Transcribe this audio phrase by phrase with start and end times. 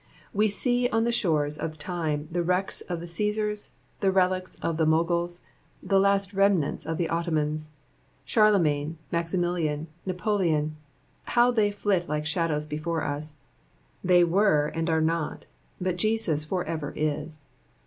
[0.33, 4.77] We see on the shore of time the wrecks of the Cassars, the relics of
[4.77, 5.43] the Moguls,
[5.81, 7.69] and the last remnants of the Ottomans.
[8.25, 10.75] Charlemagne, Maximilian, Napoleon,
[11.25, 13.35] how they flit like shadows before us!
[14.03, 15.45] They were and are not;
[15.79, 17.45] but Jesus for ever is.